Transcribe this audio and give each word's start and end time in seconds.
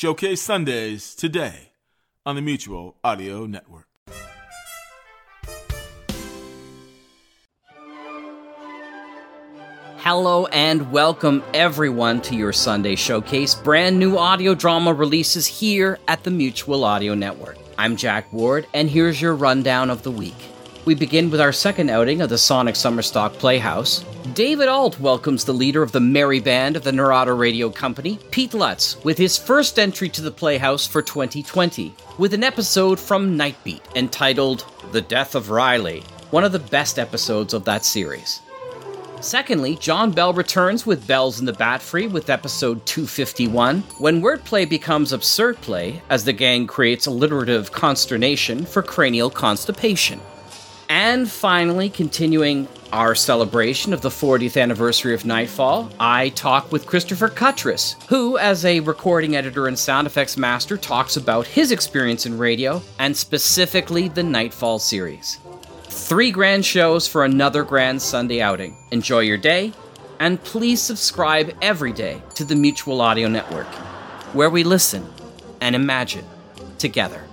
Showcase 0.00 0.40
Sundays 0.40 1.14
today 1.14 1.72
on 2.24 2.34
the 2.34 2.40
Mutual 2.40 2.96
Audio 3.04 3.44
Network. 3.44 3.86
Hello 9.98 10.46
and 10.46 10.90
welcome 10.90 11.42
everyone 11.52 12.22
to 12.22 12.34
your 12.34 12.54
Sunday 12.54 12.96
Showcase. 12.96 13.54
Brand 13.54 13.98
new 13.98 14.16
audio 14.16 14.54
drama 14.54 14.94
releases 14.94 15.46
here 15.46 15.98
at 16.08 16.24
the 16.24 16.30
Mutual 16.30 16.82
Audio 16.84 17.12
Network. 17.12 17.58
I'm 17.76 17.94
Jack 17.96 18.32
Ward, 18.32 18.66
and 18.72 18.88
here's 18.88 19.20
your 19.20 19.34
rundown 19.34 19.90
of 19.90 20.02
the 20.02 20.10
week. 20.10 20.32
We 20.86 20.94
begin 20.94 21.30
with 21.30 21.42
our 21.42 21.52
second 21.52 21.90
outing 21.90 22.22
of 22.22 22.30
the 22.30 22.38
Sonic 22.38 22.74
Summerstock 22.74 23.34
Playhouse. 23.34 24.02
David 24.32 24.66
Ault 24.66 24.98
welcomes 24.98 25.44
the 25.44 25.52
leader 25.52 25.82
of 25.82 25.92
the 25.92 26.00
Merry 26.00 26.40
Band 26.40 26.74
of 26.74 26.84
the 26.84 26.92
Narada 26.92 27.34
Radio 27.34 27.68
Company, 27.68 28.18
Pete 28.30 28.54
Lutz, 28.54 28.96
with 29.04 29.18
his 29.18 29.36
first 29.36 29.78
entry 29.78 30.08
to 30.08 30.22
the 30.22 30.30
Playhouse 30.30 30.86
for 30.86 31.02
2020, 31.02 31.94
with 32.16 32.32
an 32.32 32.42
episode 32.42 32.98
from 32.98 33.36
Nightbeat 33.36 33.94
entitled 33.94 34.64
The 34.90 35.02
Death 35.02 35.34
of 35.34 35.50
Riley, 35.50 36.00
one 36.30 36.44
of 36.44 36.52
the 36.52 36.58
best 36.58 36.98
episodes 36.98 37.52
of 37.52 37.66
that 37.66 37.84
series. 37.84 38.40
Secondly, 39.20 39.76
John 39.76 40.12
Bell 40.12 40.32
returns 40.32 40.86
with 40.86 41.06
Bells 41.06 41.40
in 41.40 41.46
the 41.46 41.52
Batfry 41.52 42.10
with 42.10 42.30
episode 42.30 42.86
251, 42.86 43.80
when 43.98 44.22
wordplay 44.22 44.66
becomes 44.66 45.12
absurd 45.12 45.60
play 45.60 46.00
as 46.08 46.24
the 46.24 46.32
gang 46.32 46.66
creates 46.66 47.04
alliterative 47.04 47.70
consternation 47.70 48.64
for 48.64 48.82
cranial 48.82 49.28
constipation. 49.28 50.18
And 51.02 51.30
finally, 51.30 51.88
continuing 51.88 52.68
our 52.92 53.14
celebration 53.14 53.94
of 53.94 54.02
the 54.02 54.10
40th 54.10 54.60
anniversary 54.60 55.14
of 55.14 55.24
Nightfall, 55.24 55.90
I 55.98 56.28
talk 56.28 56.70
with 56.70 56.84
Christopher 56.84 57.30
Cuttress, 57.30 57.96
who, 58.10 58.36
as 58.36 58.66
a 58.66 58.80
recording 58.80 59.34
editor 59.34 59.66
and 59.66 59.78
sound 59.78 60.06
effects 60.06 60.36
master, 60.36 60.76
talks 60.76 61.16
about 61.16 61.46
his 61.46 61.72
experience 61.72 62.26
in 62.26 62.36
radio 62.36 62.82
and 62.98 63.16
specifically 63.16 64.08
the 64.08 64.22
Nightfall 64.22 64.78
series. 64.78 65.38
Three 65.84 66.30
grand 66.30 66.66
shows 66.66 67.08
for 67.08 67.24
another 67.24 67.64
grand 67.64 68.02
Sunday 68.02 68.42
outing. 68.42 68.76
Enjoy 68.90 69.20
your 69.20 69.38
day, 69.38 69.72
and 70.18 70.44
please 70.44 70.82
subscribe 70.82 71.56
every 71.62 71.94
day 71.94 72.20
to 72.34 72.44
the 72.44 72.54
Mutual 72.54 73.00
Audio 73.00 73.26
Network, 73.26 73.68
where 74.34 74.50
we 74.50 74.64
listen 74.64 75.10
and 75.62 75.74
imagine 75.74 76.26
together. 76.76 77.24